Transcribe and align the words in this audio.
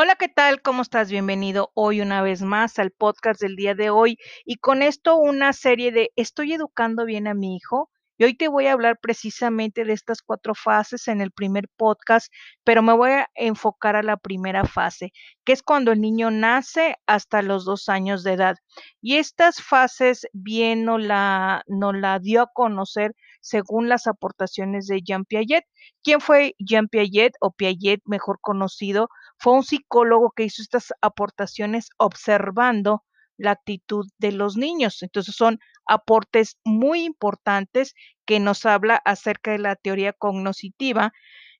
Hola, 0.00 0.14
¿qué 0.14 0.28
tal? 0.28 0.62
¿Cómo 0.62 0.82
estás? 0.82 1.10
Bienvenido 1.10 1.72
hoy 1.74 2.00
una 2.00 2.22
vez 2.22 2.42
más 2.42 2.78
al 2.78 2.92
podcast 2.92 3.40
del 3.40 3.56
día 3.56 3.74
de 3.74 3.90
hoy 3.90 4.16
y 4.44 4.58
con 4.58 4.80
esto 4.82 5.16
una 5.16 5.52
serie 5.52 5.90
de 5.90 6.12
¿Estoy 6.14 6.52
educando 6.52 7.04
bien 7.04 7.26
a 7.26 7.34
mi 7.34 7.56
hijo? 7.56 7.90
Y 8.18 8.24
hoy 8.24 8.34
te 8.34 8.48
voy 8.48 8.66
a 8.66 8.72
hablar 8.72 8.98
precisamente 9.00 9.84
de 9.84 9.92
estas 9.92 10.22
cuatro 10.22 10.54
fases 10.54 11.06
en 11.06 11.20
el 11.20 11.30
primer 11.30 11.68
podcast, 11.76 12.32
pero 12.64 12.82
me 12.82 12.92
voy 12.92 13.12
a 13.12 13.28
enfocar 13.36 13.94
a 13.94 14.02
la 14.02 14.16
primera 14.16 14.64
fase, 14.64 15.12
que 15.44 15.52
es 15.52 15.62
cuando 15.62 15.92
el 15.92 16.00
niño 16.00 16.32
nace 16.32 16.96
hasta 17.06 17.42
los 17.42 17.64
dos 17.64 17.88
años 17.88 18.24
de 18.24 18.32
edad. 18.32 18.56
Y 19.00 19.16
estas 19.18 19.62
fases 19.62 20.26
bien 20.32 20.84
no 20.84 20.98
la, 20.98 21.62
la 21.68 22.18
dio 22.18 22.42
a 22.42 22.50
conocer 22.52 23.14
según 23.40 23.88
las 23.88 24.08
aportaciones 24.08 24.86
de 24.88 25.00
Jean 25.00 25.24
Piaget. 25.24 25.64
¿Quién 26.02 26.20
fue 26.20 26.54
Jean 26.58 26.88
Piaget 26.88 27.34
o 27.40 27.52
Piaget, 27.52 28.00
mejor 28.04 28.40
conocido? 28.40 29.08
Fue 29.38 29.52
un 29.52 29.62
psicólogo 29.62 30.32
que 30.34 30.44
hizo 30.44 30.60
estas 30.60 30.92
aportaciones 31.00 31.90
observando 31.98 33.04
la 33.38 33.52
actitud 33.52 34.06
de 34.18 34.32
los 34.32 34.56
niños. 34.56 35.02
Entonces 35.02 35.34
son 35.34 35.58
aportes 35.88 36.58
muy 36.64 37.04
importantes 37.04 37.94
que 38.26 38.40
nos 38.40 38.66
habla 38.66 39.00
acerca 39.04 39.52
de 39.52 39.58
la 39.58 39.76
teoría 39.76 40.12
cognoscitiva, 40.12 41.12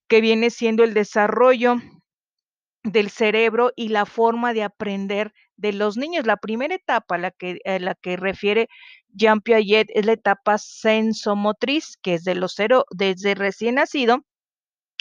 que 0.09 0.21
viene 0.21 0.51
siendo 0.51 0.85
el 0.85 0.95
desarrollo 0.95 1.77
del 2.85 3.11
cerebro 3.11 3.73
y 3.77 3.89
la 3.89 4.07
forma 4.07 4.53
de 4.55 4.63
aprender 4.63 5.33
de 5.57 5.73
los 5.73 5.97
niños. 5.97 6.27
La 6.27 6.37
primera 6.37 6.75
etapa 6.75 7.17
a 7.17 7.19
la 7.19 7.31
que, 7.31 7.59
a 7.65 7.79
la 7.79 7.95
que 7.95 8.17
refiere 8.17 8.69
Jean 9.09 9.41
Piaget 9.41 9.89
es 9.95 10.07
la 10.07 10.13
etapa 10.13 10.59
sensomotriz, 10.59 11.99
que 12.03 12.15
es 12.15 12.25
de 12.25 12.35
los 12.35 12.55
cero, 12.55 12.85
desde 12.91 13.35
recién 13.35 13.77
nacido 13.77 14.25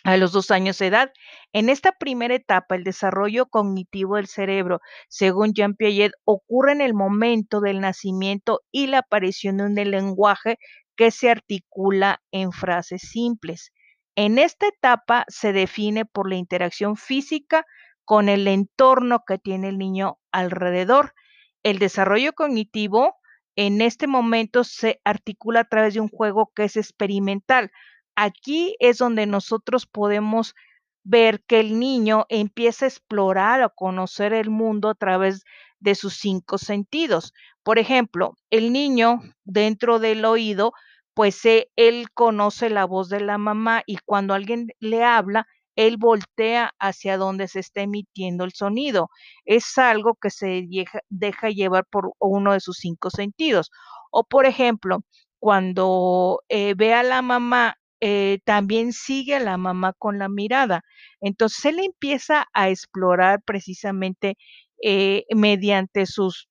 a 0.08 0.16
los 0.16 0.31
dos 0.31 0.52
años 0.52 0.80
de 0.80 0.88
edad. 0.88 1.11
En 1.52 1.67
esta 1.67 1.91
primera 1.91 2.33
etapa, 2.33 2.75
el 2.75 2.86
desarrollo 2.86 3.47
cognitivo 3.47 4.16
del 4.16 4.27
cerebro, 4.27 4.80
según 5.09 5.52
Jean 5.53 5.75
Piaget, 5.75 6.13
ocurre 6.23 6.72
en 6.72 6.80
el 6.80 6.94
momento 6.94 7.59
del 7.59 7.81
nacimiento 7.81 8.61
y 8.72 8.88
la 8.88 9.00
aparición 9.00 9.58
de 9.58 9.63
un 9.66 9.75
lenguaje 9.75 10.59
que 10.95 11.11
se 11.11 11.30
articula 11.30 12.22
en 12.31 12.53
frases 12.53 13.02
simples. 13.02 13.73
En 14.16 14.39
esta 14.39 14.67
etapa 14.67 15.25
se 15.28 15.52
define 15.52 16.05
por 16.05 16.30
la 16.30 16.38
interacción 16.38 16.95
física 16.95 17.66
con 18.05 18.30
el 18.30 18.47
entorno 18.47 19.23
que 19.28 19.38
tiene 19.38 19.67
el 19.67 19.78
niño 19.78 20.19
alrededor. 20.31 21.16
El 21.63 21.80
desarrollo 21.80 22.31
cognitivo 22.31 23.17
en 23.58 23.81
este 23.81 24.08
momento 24.08 24.63
se 24.63 25.02
articula 25.03 25.59
a 25.59 25.66
través 25.66 25.95
de 25.95 26.00
un 26.00 26.08
juego 26.08 26.50
que 26.55 26.63
es 26.63 26.78
experimental. 26.78 27.72
Aquí 28.20 28.76
es 28.80 28.98
donde 28.98 29.28
nosotros 29.28 29.86
podemos 29.86 30.56
ver 31.04 31.44
que 31.46 31.60
el 31.60 31.80
niño 31.80 32.26
empieza 32.30 32.86
a 32.86 32.90
explorar 32.90 33.62
o 33.64 33.70
conocer 33.76 34.34
el 34.34 34.50
mundo 34.50 34.90
a 34.90 34.96
través 34.96 35.44
de 35.80 35.94
sus 35.94 36.16
cinco 36.16 36.58
sentidos. 36.58 37.32
Por 37.62 37.78
ejemplo, 37.78 38.34
el 38.50 38.74
niño 38.74 39.22
dentro 39.44 40.00
del 40.00 40.26
oído, 40.26 40.74
pues 41.14 41.42
él 41.46 42.08
conoce 42.16 42.72
la 42.72 42.86
voz 42.86 43.08
de 43.09 43.20
la 43.20 43.38
mamá 43.38 43.84
y 43.86 43.98
cuando 44.04 44.34
alguien 44.34 44.70
le 44.80 45.04
habla, 45.04 45.46
él 45.76 45.98
voltea 45.98 46.72
hacia 46.80 47.18
donde 47.18 47.48
se 47.48 47.59
está 47.59 47.81
emitiendo 47.81 48.46
el 48.46 48.54
sonido. 48.54 49.09
Es 49.46 49.78
algo 49.78 50.16
que 50.20 50.31
se 50.31 50.66
deja, 50.68 51.02
deja 51.09 51.50
llevar 51.52 51.86
por 51.86 52.14
uno 52.18 52.54
de 52.54 52.62
sus 52.62 52.78
cinco 52.78 53.12
sentidos. 53.12 53.70
O 54.09 54.24
por 54.24 54.48
ejemplo, 54.48 55.02
cuando 55.38 56.42
eh, 56.50 56.74
ve 56.76 56.96
a 56.96 57.04
la 57.04 57.22
mamá 57.22 57.78
eh, 58.02 58.40
también 58.45 58.94
sigue 58.94 59.36
a 59.36 59.40
la 59.40 59.58
mamá 59.58 59.94
con 59.98 60.20
la 60.20 60.30
mirada. 60.30 60.84
Entonces 61.22 61.66
él 61.66 61.80
empieza 61.80 62.48
a 62.53 62.70
explorar 62.70 63.41
precisamente 63.44 64.38
eh, 64.84 65.25
mediante 65.35 66.06
sus, 66.06 66.47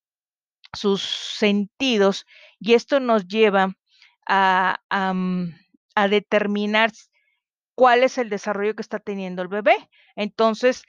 sus 0.73 1.01
sentidos 1.03 2.25
y 2.59 2.73
esto 2.73 2.99
nos 2.99 3.27
lleva 3.27 3.75
a, 4.27 4.79
a, 4.89 5.13
mm, 5.13 5.53
a 5.95 6.07
determinar 6.09 6.91
cuál 7.75 8.03
es 8.03 8.17
el 8.17 8.29
desarrollo 8.29 8.75
que 8.75 8.81
está 8.81 8.99
teniendo 8.99 9.41
el 9.41 9.47
bebé. 9.47 9.75
Entonces, 10.15 10.83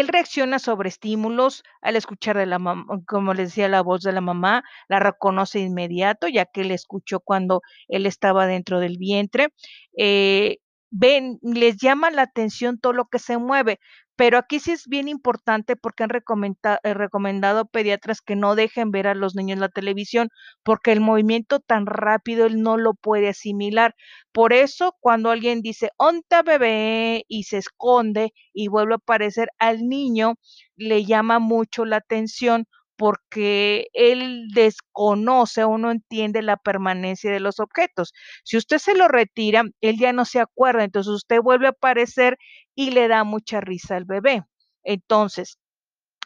él 0.00 0.08
reacciona 0.08 0.58
sobre 0.58 0.88
estímulos 0.88 1.62
al 1.80 1.96
escuchar 1.96 2.36
de 2.36 2.46
la 2.46 2.58
como 3.06 3.34
les 3.34 3.50
decía, 3.50 3.68
la 3.68 3.82
voz 3.82 4.02
de 4.02 4.12
la 4.12 4.20
mamá, 4.20 4.64
la 4.88 4.98
reconoce 5.00 5.60
inmediato, 5.60 6.28
ya 6.28 6.46
que 6.46 6.62
él 6.62 6.70
escuchó 6.70 7.20
cuando 7.20 7.62
él 7.88 8.06
estaba 8.06 8.46
dentro 8.46 8.80
del 8.80 8.98
vientre. 8.98 9.48
Eh, 9.96 10.58
ven, 10.90 11.38
les 11.42 11.76
llama 11.78 12.10
la 12.10 12.22
atención 12.22 12.78
todo 12.78 12.92
lo 12.92 13.06
que 13.06 13.18
se 13.18 13.38
mueve, 13.38 13.80
pero 14.16 14.38
aquí 14.38 14.60
sí 14.60 14.72
es 14.72 14.86
bien 14.86 15.08
importante 15.08 15.76
porque 15.76 16.04
han 16.04 16.10
recomendado, 16.10 16.78
eh, 16.84 16.94
recomendado 16.94 17.66
pediatras 17.66 18.20
que 18.22 18.36
no 18.36 18.54
dejen 18.54 18.90
ver 18.90 19.06
a 19.08 19.14
los 19.14 19.34
niños 19.34 19.58
la 19.58 19.68
televisión 19.68 20.28
porque 20.62 20.92
el 20.92 21.00
movimiento 21.00 21.60
tan 21.60 21.86
rápido 21.86 22.46
él 22.46 22.62
no 22.62 22.76
lo 22.76 22.94
puede 22.94 23.28
asimilar. 23.28 23.94
Por 24.32 24.52
eso 24.52 24.96
cuando 25.00 25.30
alguien 25.30 25.62
dice, 25.62 25.90
onta 25.96 26.42
bebé 26.42 27.24
y 27.28 27.44
se 27.44 27.58
esconde 27.58 28.32
y 28.52 28.68
vuelve 28.68 28.94
a 28.94 28.96
aparecer 28.96 29.48
al 29.58 29.88
niño, 29.88 30.34
le 30.76 31.04
llama 31.04 31.38
mucho 31.38 31.84
la 31.84 31.96
atención 31.96 32.66
porque 32.96 33.88
él 33.92 34.48
desconoce 34.54 35.64
o 35.64 35.78
no 35.78 35.90
entiende 35.90 36.42
la 36.42 36.56
permanencia 36.56 37.30
de 37.32 37.40
los 37.40 37.60
objetos. 37.60 38.12
Si 38.44 38.56
usted 38.56 38.78
se 38.78 38.94
lo 38.94 39.08
retira, 39.08 39.64
él 39.80 39.98
ya 39.98 40.12
no 40.12 40.24
se 40.24 40.40
acuerda, 40.40 40.84
entonces 40.84 41.12
usted 41.12 41.40
vuelve 41.40 41.66
a 41.66 41.70
aparecer 41.70 42.38
y 42.74 42.90
le 42.90 43.08
da 43.08 43.24
mucha 43.24 43.60
risa 43.60 43.96
al 43.96 44.04
bebé. 44.04 44.44
Entonces, 44.84 45.58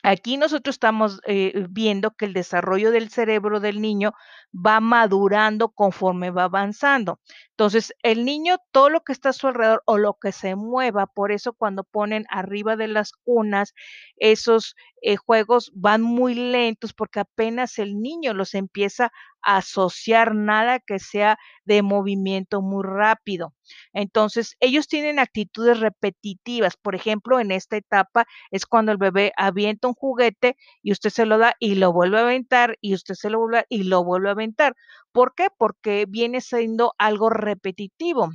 Aquí 0.05 0.37
nosotros 0.37 0.77
estamos 0.77 1.21
eh, 1.27 1.67
viendo 1.71 2.13
que 2.13 2.25
el 2.27 2.33
desarrollo 2.33 2.93
del 2.93 3.11
cerebro 3.11 3.59
del 3.59 3.81
niño 3.81 4.13
va 4.55 4.81
madurando 4.81 5.71
conforme 5.71 6.31
va 6.31 6.45
avanzando. 6.45 7.21
Entonces, 7.51 7.93
el 8.03 8.25
niño, 8.25 8.59
todo 8.71 8.91
lo 8.91 9.01
que 9.01 9.13
está 9.13 9.31
a 9.31 9.33
su 9.33 9.49
alrededor 9.49 9.83
o 9.87 9.99
lo 9.99 10.15
que 10.15 10.31
se 10.31 10.55
mueva, 10.55 11.07
por 11.07 11.33
eso 11.33 11.53
cuando 11.53 11.83
ponen 11.83 12.27
arriba 12.31 12.77
de 12.77 12.87
las 12.87 13.11
cunas, 13.13 13.75
esos 14.17 14.77
eh, 15.03 15.17
juegos 15.17 15.71
van 15.75 16.03
muy 16.03 16.35
lentos 16.35 16.93
porque 16.95 17.21
apenas 17.21 17.79
el 17.79 18.01
niño 18.01 18.35
los 18.35 18.55
empieza 18.55 19.11
a 19.43 19.59
asociar 19.59 20.35
nada 20.35 20.81
que 20.81 20.99
sea 20.99 21.39
de 21.65 21.83
movimiento 21.83 22.61
muy 22.63 22.83
rápido. 22.85 23.55
Entonces, 23.93 24.57
ellos 24.61 24.89
tienen 24.89 25.19
actitudes 25.19 25.81
repetitivas. 25.81 26.77
Por 26.77 26.95
ejemplo, 26.95 27.41
en 27.41 27.53
esta 27.53 27.77
etapa 27.77 28.27
es 28.51 28.67
cuando 28.67 28.93
el 28.93 28.99
bebé 28.99 29.33
avienta 29.37 29.89
un 29.89 29.95
juguete 29.95 30.57
y 30.83 30.93
usted 30.93 31.11
se 31.11 31.27
lo 31.27 31.39
da 31.39 31.55
y 31.61 31.75
lo 31.77 31.93
vuelve 31.93 32.19
a 32.19 32.23
aventar 32.23 32.77
y 32.81 32.95
usted 32.95 33.15
se 33.15 33.31
lo 33.31 33.39
vuelve 33.41 33.59
a, 33.61 33.65
y 33.69 33.85
lo 33.85 34.05
vuelve 34.05 34.29
a 34.29 34.33
aventar. 34.33 34.75
¿Por 35.13 35.35
qué? 35.35 35.49
Porque 35.57 36.07
viene 36.09 36.41
siendo 36.41 36.95
algo 36.99 37.31
repetitivo. 37.31 38.31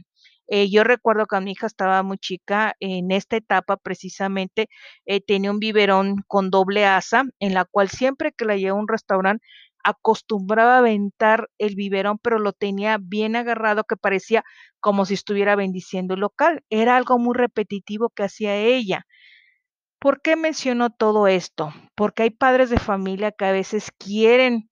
Eh, 0.48 0.70
yo 0.70 0.84
recuerdo 0.84 1.26
que 1.26 1.40
mi 1.42 1.52
hija 1.52 1.68
estaba 1.68 2.04
muy 2.04 2.18
chica, 2.18 2.76
en 2.80 3.12
esta 3.12 3.38
etapa 3.38 3.78
precisamente 3.78 4.68
eh, 5.06 5.22
tenía 5.22 5.52
un 5.52 5.60
biberón 5.60 6.18
con 6.28 6.50
doble 6.52 6.86
asa, 6.86 7.24
en 7.40 7.54
la 7.54 7.66
cual 7.66 7.90
siempre 7.90 8.32
que 8.34 8.46
la 8.46 8.58
llevaba 8.58 8.80
a 8.80 8.82
un 8.82 8.88
restaurante 8.88 9.46
acostumbraba 9.84 10.76
a 10.76 10.78
aventar 10.80 11.50
el 11.58 11.76
biberón, 11.76 12.18
pero 12.20 12.40
lo 12.40 12.54
tenía 12.54 12.98
bien 13.02 13.36
agarrado 13.36 13.84
que 13.84 13.98
parecía 13.98 14.44
como 14.80 15.06
si 15.06 15.14
estuviera 15.14 15.56
bendiciendo 15.56 16.14
el 16.14 16.22
local. 16.22 16.64
Era 16.70 16.96
algo 16.98 17.20
muy 17.20 17.36
repetitivo 17.36 18.10
que 18.10 18.24
hacía 18.24 18.56
ella. 18.58 19.06
¿Por 20.00 20.22
qué 20.22 20.36
menciono 20.36 20.90
todo 20.90 21.28
esto? 21.28 21.74
Porque 21.96 22.24
hay 22.24 22.30
padres 22.30 22.70
de 22.70 22.80
familia 22.80 23.32
que 23.32 23.46
a 23.46 23.52
veces 23.52 23.92
quieren 23.98 24.70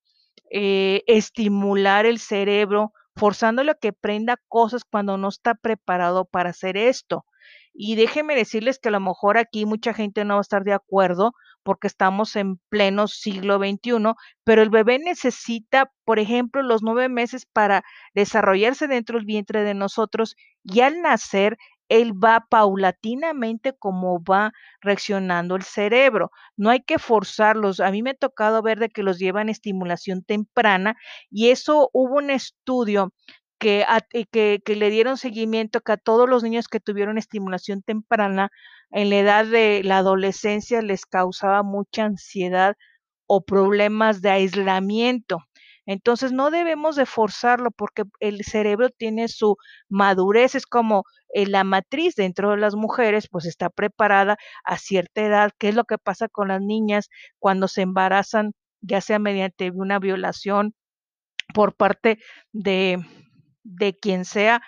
eh, 0.52 1.04
estimular 1.08 2.06
el 2.06 2.20
cerebro, 2.20 2.92
forzándolo 3.16 3.74
a 3.74 3.76
que 3.76 3.94
prenda 3.94 4.38
cosas 4.48 4.84
cuando 4.84 5.18
no 5.18 5.30
está 5.30 5.56
preparado 5.56 6.26
para 6.26 6.52
hacer 6.52 6.78
esto. 6.78 7.26
Y 7.74 7.96
déjenme 7.96 8.36
decirles 8.36 8.80
que 8.80 8.90
a 8.90 8.92
lo 8.92 9.00
mejor 9.00 9.38
aquí 9.38 9.66
mucha 9.66 9.94
gente 9.94 10.26
no 10.26 10.36
va 10.36 10.40
a 10.40 10.42
estar 10.42 10.64
de 10.64 10.74
acuerdo 10.74 11.34
porque 11.64 11.88
estamos 11.88 12.36
en 12.36 12.58
pleno 12.70 13.08
siglo 13.08 13.58
XXI, 13.58 14.14
pero 14.44 14.62
el 14.62 14.70
bebé 14.70 15.00
necesita, 15.00 15.92
por 16.04 16.20
ejemplo, 16.20 16.64
los 16.64 16.82
nueve 16.82 17.08
meses 17.08 17.46
para 17.46 17.84
desarrollarse 18.14 18.88
dentro 18.88 19.18
del 19.18 19.26
vientre 19.26 19.64
de 19.64 19.74
nosotros 19.74 20.36
y 20.64 20.82
al 20.82 21.02
nacer 21.02 21.58
él 21.92 22.14
va 22.14 22.46
paulatinamente 22.50 23.74
como 23.74 24.24
va 24.24 24.54
reaccionando 24.80 25.58
el 25.58 25.64
cerebro. 25.64 26.32
No 26.56 26.70
hay 26.70 26.80
que 26.82 27.00
forzarlos. 27.00 27.82
A 27.82 27.92
mí 27.92 28.02
me 28.02 28.12
ha 28.12 28.14
tocado 28.14 28.62
ver 28.62 28.80
de 28.80 28.90
que 28.90 29.04
los 29.04 29.20
llevan 29.20 29.50
estimulación 29.50 30.24
temprana 30.24 30.96
y 31.30 31.50
eso 31.50 31.90
hubo 31.92 32.16
un 32.18 32.30
estudio 32.30 33.14
que, 33.60 33.86
que, 34.32 34.62
que, 34.66 34.76
le 34.78 34.90
dieron 34.90 35.18
seguimiento 35.18 35.82
que 35.82 35.92
a 35.92 35.98
todos 35.98 36.30
los 36.30 36.44
niños 36.44 36.70
que 36.70 36.80
tuvieron 36.80 37.18
estimulación 37.18 37.84
temprana 37.84 38.52
en 38.92 39.10
la 39.10 39.18
edad 39.18 39.46
de 39.46 39.82
la 39.84 39.98
adolescencia 39.98 40.82
les 40.82 41.06
causaba 41.06 41.62
mucha 41.62 42.06
ansiedad 42.06 42.76
o 43.28 43.44
problemas 43.44 44.22
de 44.22 44.30
aislamiento. 44.30 45.40
Entonces 45.92 46.32
no 46.32 46.52
debemos 46.52 46.96
de 46.96 47.06
forzarlo 47.06 47.70
porque 47.70 48.04
el 48.22 48.46
cerebro 48.46 48.90
tiene 48.90 49.28
su 49.28 49.58
madurez, 49.90 50.56
es 50.56 50.66
como 50.66 51.04
eh, 51.34 51.46
la 51.46 51.66
matriz 51.66 52.16
dentro 52.16 52.52
de 52.52 52.58
las 52.58 52.76
mujeres, 52.76 53.28
pues 53.30 53.46
está 53.46 53.70
preparada 53.70 54.38
a 54.64 54.78
cierta 54.78 55.22
edad. 55.22 55.52
¿Qué 55.58 55.68
es 55.68 55.76
lo 55.76 55.84
que 55.84 55.98
pasa 55.98 56.30
con 56.30 56.48
las 56.48 56.62
niñas 56.62 57.10
cuando 57.40 57.68
se 57.68 57.82
embarazan, 57.82 58.54
ya 58.80 59.02
sea 59.02 59.20
mediante 59.20 59.70
una 59.72 60.00
violación 60.00 60.76
por 61.54 61.76
parte 61.76 62.20
de, 62.54 63.06
de 63.64 63.94
quien 64.00 64.24
sea? 64.24 64.62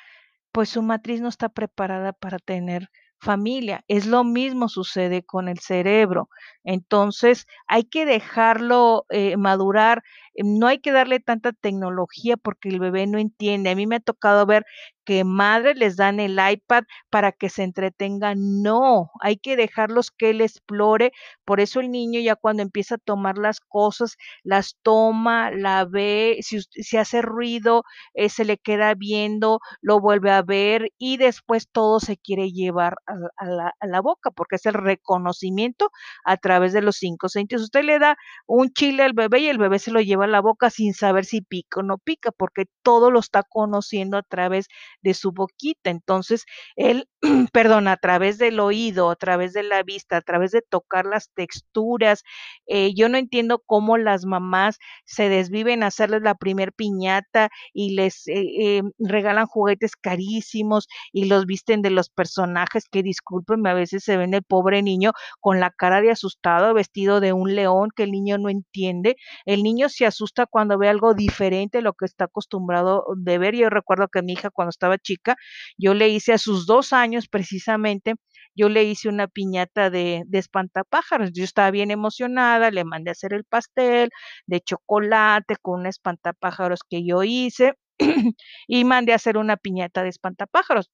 Pues 0.52 0.68
su 0.68 0.82
matriz 0.82 1.22
no 1.22 1.30
está 1.30 1.48
preparada 1.48 2.12
para 2.12 2.38
tener 2.38 2.90
familia. 3.24 3.84
Es 3.88 4.06
lo 4.06 4.24
mismo 4.24 4.70
sucede 4.70 5.24
con 5.24 5.50
el 5.50 5.60
cerebro. 5.60 6.30
Entonces, 6.64 7.48
hay 7.68 7.86
que 7.86 8.06
dejarlo 8.06 9.06
eh, 9.10 9.38
madurar. 9.38 10.04
No 10.36 10.68
hay 10.68 10.80
que 10.80 10.92
darle 10.92 11.20
tanta 11.20 11.54
tecnología 11.54 12.38
porque 12.38 12.70
el 12.70 12.80
bebé 12.80 13.08
no 13.08 13.18
entiende. 13.20 13.70
A 13.72 13.76
mí 13.76 13.88
me 13.88 13.98
ha 13.98 14.00
tocado 14.00 14.46
ver 14.46 14.66
que 15.06 15.24
madres 15.24 15.78
les 15.78 15.96
dan 15.96 16.20
el 16.20 16.40
iPad 16.52 16.84
para 17.10 17.32
que 17.32 17.50
se 17.50 17.64
entretengan. 17.64 18.62
No, 18.64 19.12
hay 19.22 19.38
que 19.38 19.56
dejarlos 19.56 20.12
que 20.12 20.30
él 20.32 20.42
explore. 20.42 21.12
Por 21.46 21.60
eso 21.60 21.80
el 21.80 21.92
niño 21.92 22.20
ya 22.20 22.36
cuando 22.36 22.64
empieza 22.64 22.96
a 22.96 22.98
tomar 22.98 23.38
las 23.38 23.60
cosas, 23.60 24.18
las 24.44 24.76
toma, 24.84 25.52
la 25.52 25.86
ve, 25.86 26.40
si, 26.42 26.62
si 26.62 26.98
hace 26.98 27.22
ruido, 27.22 27.84
eh, 28.14 28.30
se 28.30 28.46
le 28.46 28.58
queda 28.58 28.94
viendo, 28.96 29.60
lo 29.82 30.00
vuelve 30.00 30.32
a 30.32 30.42
ver 30.42 30.90
y 30.98 31.18
después 31.18 31.68
todo 31.72 32.00
se 32.00 32.18
quiere 32.18 32.52
llevar 32.52 32.96
a, 33.08 33.14
a, 33.38 33.46
la, 33.46 33.74
a 33.80 33.88
la 33.88 34.02
boca 34.02 34.32
porque 34.32 34.56
es 34.58 34.66
el 34.66 34.74
reconocimiento 34.74 35.92
a 36.26 36.38
través 36.38 36.74
de 36.74 36.82
los 36.82 36.98
cinco 36.98 37.30
sentidos. 37.30 37.64
Usted 37.64 37.84
le 37.84 38.00
da 38.00 38.18
un 38.48 38.72
chile 38.74 39.04
al 39.04 39.14
bebé 39.14 39.40
y 39.42 39.48
el 39.48 39.58
bebé 39.58 39.80
se 39.80 39.92
lo 39.92 40.02
lleva 40.02 40.26
a 40.26 40.28
la 40.28 40.42
boca 40.42 40.70
sin 40.70 40.94
saber 40.94 41.26
si 41.26 41.42
pica 41.42 41.80
o 41.82 41.84
no 41.84 41.98
pica 41.98 42.32
porque 42.32 42.66
todo 42.84 43.12
lo 43.12 43.20
está 43.20 43.44
conociendo 43.44 44.18
a 44.18 44.24
través 44.24 44.68
de 45.02 45.14
su 45.14 45.32
boquita. 45.32 45.90
Entonces, 45.90 46.46
él, 46.76 47.08
perdón, 47.54 47.88
a 47.88 47.98
través 47.98 48.38
del 48.38 48.60
oído, 48.60 49.10
a 49.10 49.16
través 49.16 49.54
de 49.54 49.64
la 49.64 49.84
vista, 49.84 50.18
a 50.18 50.22
través 50.22 50.52
de 50.52 50.62
tocar 50.62 51.06
las 51.06 51.30
texturas. 51.34 52.24
Eh, 52.68 52.94
yo 52.96 53.10
no 53.10 53.18
entiendo 53.18 53.62
cómo 53.66 53.98
las 53.98 54.26
mamás 54.26 54.78
se 55.06 55.30
desviven 55.30 55.84
a 55.84 55.88
hacerles 55.88 56.22
la 56.22 56.36
primer 56.36 56.74
piñata 56.74 57.50
y 57.74 57.96
les 57.96 58.28
eh, 58.28 58.78
eh, 58.78 58.82
regalan 59.00 59.46
juguetes 59.48 59.96
carísimos 59.96 60.88
y 61.12 61.26
los 61.26 61.46
visten 61.46 61.82
de 61.82 61.90
los 61.90 62.10
personajes 62.10 62.86
que 62.90 63.04
discúlpenme, 63.04 63.70
a 63.70 63.74
veces 63.74 64.04
se 64.04 64.18
ven 64.18 64.34
el 64.34 64.44
pobre 64.44 64.82
niño 64.82 65.12
con 65.40 65.60
la 65.60 65.72
cara 65.72 66.02
de 66.02 66.12
asustado, 66.12 66.74
vestido 66.74 67.20
de 67.20 67.34
un 67.34 67.56
león 67.56 67.90
que 67.96 68.04
el 68.04 68.12
niño 68.12 68.38
no 68.38 68.50
entiende. 68.50 69.16
El 69.46 69.64
niño 69.64 69.90
se 69.90 70.06
asusta 70.06 70.46
cuando 70.46 70.78
ve 70.78 70.90
algo 70.90 71.14
diferente 71.14 71.80
a 71.80 71.82
lo 71.82 71.94
que 71.94 72.06
está 72.06 72.26
acostumbrado 72.26 73.06
de 73.18 73.38
ver. 73.38 73.56
Yo 73.56 73.70
recuerdo 73.70 74.08
que 74.08 74.22
mi 74.22 74.34
hija 74.34 74.50
cuando 74.50 74.70
estaba 74.84 74.98
chica, 74.98 75.36
yo 75.78 75.94
le 75.94 76.10
hice 76.10 76.34
a 76.34 76.38
sus 76.38 76.66
dos 76.66 76.94
años 76.94 77.28
precisamente, 77.30 78.16
yo 78.56 78.70
le 78.70 78.84
hice 78.84 79.10
una 79.10 79.28
piñata 79.28 79.90
de, 79.90 80.24
de 80.28 80.40
espantapájaros. 80.40 81.32
Yo 81.34 81.44
estaba 81.44 81.72
bien 81.72 81.90
emocionada, 81.92 82.70
le 82.72 82.84
mandé 82.84 83.10
a 83.12 83.14
hacer 83.14 83.34
el 83.34 83.46
pastel 83.46 84.10
de 84.46 84.62
chocolate 84.62 85.56
con 85.62 85.82
un 85.82 85.88
espantapájaros 85.88 86.82
que 86.88 87.06
yo 87.06 87.24
hice 87.24 87.74
y 88.68 88.84
mandé 88.86 89.14
a 89.14 89.16
hacer 89.16 89.38
una 89.38 89.58
piñata 89.58 90.04
de 90.04 90.10
espantapájaros. 90.10 90.90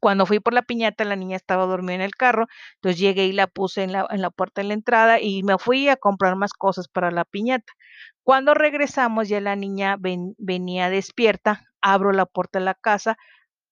Cuando 0.00 0.26
fui 0.26 0.38
por 0.40 0.54
la 0.54 0.62
piñata, 0.62 1.04
la 1.04 1.16
niña 1.16 1.36
estaba 1.36 1.64
dormida 1.66 1.94
en 1.96 2.00
el 2.02 2.14
carro, 2.14 2.46
entonces 2.76 3.00
llegué 3.00 3.26
y 3.26 3.32
la 3.32 3.46
puse 3.46 3.82
en 3.82 3.92
la, 3.92 4.06
en 4.10 4.20
la 4.22 4.30
puerta 4.30 4.60
de 4.62 4.68
la 4.68 4.74
entrada 4.74 5.20
y 5.20 5.42
me 5.42 5.58
fui 5.58 5.88
a 5.88 5.96
comprar 5.96 6.36
más 6.36 6.52
cosas 6.52 6.88
para 6.88 7.10
la 7.10 7.24
piñata. 7.24 7.72
Cuando 8.28 8.52
regresamos, 8.52 9.30
ya 9.30 9.40
la 9.40 9.56
niña 9.56 9.96
ven, 9.98 10.34
venía 10.36 10.90
despierta, 10.90 11.64
abro 11.80 12.12
la 12.12 12.26
puerta 12.26 12.58
de 12.58 12.66
la 12.66 12.74
casa 12.74 13.16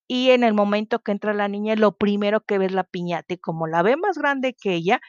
y 0.09 0.31
en 0.31 0.45
el 0.45 0.55
momento 0.55 1.01
que 1.01 1.13
entra 1.13 1.35
la 1.35 1.47
niña, 1.47 1.77
lo 1.77 1.93
primero 1.99 2.41
que 2.41 2.57
ve 2.57 2.65
es 2.65 2.73
la 2.73 2.85
piñata 2.85 3.35
y 3.35 3.37
como 3.37 3.67
la 3.67 3.83
ve 3.83 3.99
más 3.99 4.17
grande 4.17 4.55
que 4.59 4.73
ella, 4.73 5.03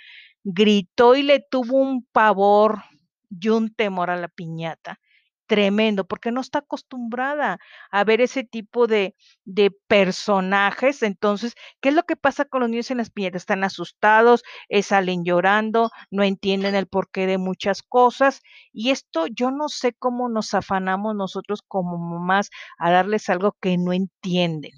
gritó 0.43 1.15
y 1.15 1.23
le 1.23 1.39
tuvo 1.39 1.77
un 1.77 2.03
pavor 2.11 2.83
y 3.29 3.47
un 3.47 3.73
temor 3.73 4.09
a 4.09 4.17
la 4.17 4.27
piñata 4.27 4.99
tremendo, 5.47 6.05
porque 6.05 6.31
no 6.31 6.41
está 6.41 6.59
acostumbrada 6.59 7.59
a 7.91 8.03
ver 8.03 8.21
ese 8.21 8.43
tipo 8.43 8.87
de, 8.87 9.15
de 9.45 9.71
personajes. 9.87 11.03
Entonces, 11.03 11.55
¿qué 11.81 11.89
es 11.89 11.95
lo 11.95 12.03
que 12.03 12.15
pasa 12.15 12.45
con 12.45 12.61
los 12.61 12.69
niños 12.69 12.91
en 12.91 12.97
las 12.97 13.09
piñatas? 13.09 13.43
Están 13.43 13.63
asustados, 13.63 14.43
eh, 14.69 14.83
salen 14.83 15.23
llorando, 15.25 15.89
no 16.11 16.23
entienden 16.23 16.75
el 16.75 16.87
porqué 16.87 17.25
de 17.27 17.37
muchas 17.37 17.81
cosas. 17.83 18.41
Y 18.73 18.91
esto 18.91 19.27
yo 19.27 19.51
no 19.51 19.69
sé 19.69 19.93
cómo 19.93 20.29
nos 20.29 20.53
afanamos 20.53 21.15
nosotros 21.15 21.61
como 21.67 21.97
mamás 21.97 22.49
a 22.77 22.91
darles 22.91 23.29
algo 23.29 23.55
que 23.61 23.77
no 23.77 23.93
entienden 23.93 24.71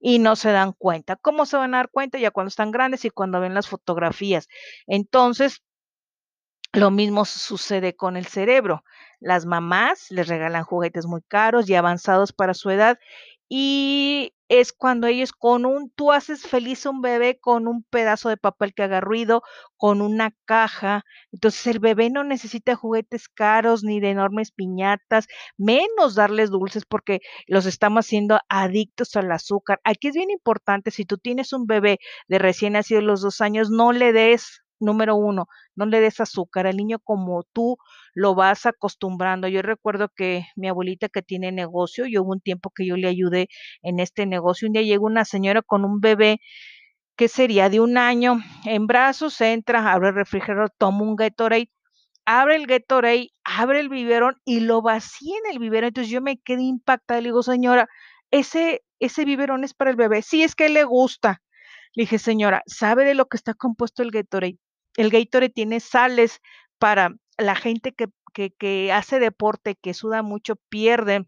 y 0.00 0.18
no 0.18 0.36
se 0.36 0.50
dan 0.52 0.72
cuenta. 0.72 1.16
¿Cómo 1.16 1.46
se 1.46 1.56
van 1.56 1.74
a 1.74 1.78
dar 1.78 1.90
cuenta? 1.90 2.18
Ya 2.18 2.30
cuando 2.30 2.48
están 2.48 2.70
grandes 2.70 3.04
y 3.04 3.10
cuando 3.10 3.40
ven 3.40 3.54
las 3.54 3.68
fotografías. 3.68 4.48
Entonces, 4.86 5.62
lo 6.72 6.90
mismo 6.90 7.24
sucede 7.24 7.96
con 7.96 8.16
el 8.16 8.26
cerebro. 8.26 8.84
Las 9.18 9.46
mamás 9.46 10.10
les 10.10 10.28
regalan 10.28 10.64
juguetes 10.64 11.06
muy 11.06 11.22
caros 11.22 11.68
y 11.68 11.74
avanzados 11.74 12.32
para 12.32 12.54
su 12.54 12.70
edad 12.70 12.98
y 13.48 14.32
es 14.48 14.72
cuando 14.72 15.08
ellos 15.08 15.32
con 15.32 15.66
un, 15.66 15.90
tú 15.90 16.12
haces 16.12 16.42
feliz 16.42 16.86
a 16.86 16.90
un 16.90 17.02
bebé 17.02 17.38
con 17.40 17.66
un 17.68 17.82
pedazo 17.84 18.28
de 18.28 18.36
papel 18.36 18.74
que 18.74 18.84
haga 18.84 19.00
ruido, 19.00 19.42
con 19.76 20.00
una 20.00 20.32
caja. 20.44 21.04
Entonces 21.32 21.66
el 21.66 21.80
bebé 21.80 22.10
no 22.10 22.22
necesita 22.24 22.76
juguetes 22.76 23.28
caros 23.28 23.82
ni 23.84 24.00
de 24.00 24.10
enormes 24.10 24.52
piñatas, 24.52 25.26
menos 25.56 26.14
darles 26.14 26.50
dulces 26.50 26.84
porque 26.86 27.20
los 27.46 27.66
estamos 27.66 28.06
haciendo 28.06 28.40
adictos 28.48 29.16
al 29.16 29.30
azúcar. 29.32 29.80
Aquí 29.84 30.08
es 30.08 30.14
bien 30.14 30.30
importante, 30.30 30.90
si 30.92 31.04
tú 31.04 31.18
tienes 31.18 31.52
un 31.52 31.66
bebé 31.66 31.98
de 32.28 32.38
recién 32.38 32.74
nacido 32.74 33.00
los 33.00 33.22
dos 33.22 33.40
años, 33.40 33.70
no 33.70 33.92
le 33.92 34.12
des 34.12 34.62
número 34.80 35.16
uno, 35.16 35.46
no 35.76 35.86
le 35.86 36.00
des 36.00 36.20
azúcar 36.20 36.66
al 36.66 36.76
niño 36.76 36.98
como 37.00 37.44
tú 37.52 37.78
lo 38.14 38.34
vas 38.34 38.66
acostumbrando. 38.66 39.48
Yo 39.48 39.62
recuerdo 39.62 40.08
que 40.14 40.46
mi 40.56 40.68
abuelita 40.68 41.08
que 41.08 41.22
tiene 41.22 41.52
negocio, 41.52 42.06
yo 42.06 42.22
hubo 42.22 42.32
un 42.32 42.40
tiempo 42.40 42.70
que 42.70 42.86
yo 42.86 42.96
le 42.96 43.08
ayudé 43.08 43.48
en 43.82 44.00
este 44.00 44.26
negocio, 44.26 44.66
un 44.68 44.72
día 44.74 44.82
llegó 44.82 45.06
una 45.06 45.24
señora 45.24 45.62
con 45.62 45.84
un 45.84 46.00
bebé 46.00 46.40
que 47.16 47.28
sería 47.28 47.68
de 47.68 47.80
un 47.80 47.98
año 47.98 48.40
en 48.64 48.86
brazos, 48.86 49.40
entra, 49.40 49.92
abre 49.92 50.08
el 50.08 50.14
refrigerador, 50.14 50.70
toma 50.78 51.02
un 51.02 51.16
Gatorade, 51.16 51.70
abre 52.24 52.56
el 52.56 52.66
Gatorade, 52.66 53.30
abre 53.44 53.80
el 53.80 53.88
biberón 53.90 54.36
y 54.44 54.60
lo 54.60 54.82
vacía 54.82 55.36
en 55.44 55.52
el 55.52 55.58
biberón. 55.58 55.88
Entonces 55.88 56.10
yo 56.10 56.22
me 56.22 56.38
quedé 56.38 56.62
impactada, 56.62 57.20
le 57.20 57.28
digo, 57.28 57.42
señora, 57.42 57.88
ese, 58.30 58.82
ese 59.00 59.24
biberón 59.24 59.64
es 59.64 59.74
para 59.74 59.90
el 59.90 59.96
bebé. 59.96 60.22
Sí, 60.22 60.42
es 60.42 60.54
que 60.54 60.68
le 60.70 60.84
gusta. 60.84 61.42
Le 61.94 62.04
dije, 62.04 62.18
señora, 62.18 62.62
¿sabe 62.66 63.04
de 63.04 63.14
lo 63.14 63.26
que 63.26 63.36
está 63.36 63.54
compuesto 63.54 64.02
el 64.02 64.10
Gatorade? 64.12 64.58
El 64.96 65.10
Gatorade 65.10 65.50
tiene 65.50 65.80
sales 65.80 66.40
para 66.78 67.14
la 67.38 67.54
gente 67.54 67.92
que, 67.92 68.08
que, 68.32 68.92
hace 68.92 69.18
deporte, 69.18 69.76
que 69.76 69.94
suda 69.94 70.22
mucho, 70.22 70.56
pierde 70.68 71.26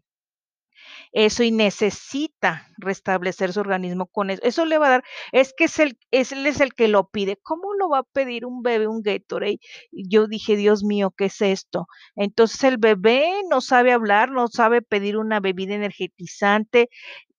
eso 1.11 1.43
y 1.43 1.51
necesita 1.51 2.67
restablecer 2.77 3.53
su 3.53 3.59
organismo 3.61 4.07
con 4.07 4.29
eso. 4.29 4.41
Eso 4.43 4.65
le 4.65 4.77
va 4.77 4.87
a 4.87 4.89
dar, 4.89 5.03
es 5.31 5.53
que 5.53 5.65
es 5.65 5.79
el, 5.79 5.97
es, 6.11 6.31
él 6.31 6.45
es 6.45 6.59
el 6.59 6.73
que 6.73 6.87
lo 6.87 7.09
pide. 7.09 7.37
¿Cómo 7.41 7.73
lo 7.73 7.89
va 7.89 7.99
a 7.99 8.03
pedir 8.03 8.45
un 8.45 8.63
bebé 8.63 8.87
un 8.87 9.01
Gatorade? 9.01 9.59
Yo 9.91 10.27
dije, 10.27 10.55
Dios 10.55 10.83
mío, 10.83 11.13
¿qué 11.15 11.25
es 11.25 11.41
esto? 11.41 11.87
Entonces 12.15 12.63
el 12.63 12.77
bebé 12.77 13.31
no 13.49 13.61
sabe 13.61 13.91
hablar, 13.91 14.31
no 14.31 14.47
sabe 14.47 14.81
pedir 14.81 15.17
una 15.17 15.39
bebida 15.39 15.75
energetizante, 15.75 16.89